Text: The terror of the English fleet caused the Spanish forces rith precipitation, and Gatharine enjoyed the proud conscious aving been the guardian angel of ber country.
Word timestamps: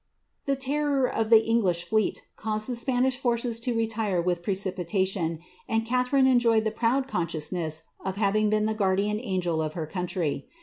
The 0.47 0.55
terror 0.55 1.07
of 1.07 1.29
the 1.29 1.45
English 1.45 1.83
fleet 1.87 2.23
caused 2.35 2.67
the 2.67 2.75
Spanish 2.75 3.19
forces 3.19 3.61
rith 3.61 4.41
precipitation, 4.41 5.37
and 5.69 5.85
Gatharine 5.85 6.25
enjoyed 6.25 6.63
the 6.63 6.71
proud 6.71 7.07
conscious 7.07 7.53
aving 7.53 8.49
been 8.49 8.65
the 8.65 8.73
guardian 8.73 9.19
angel 9.21 9.61
of 9.61 9.75
ber 9.75 9.85
country. 9.85 10.47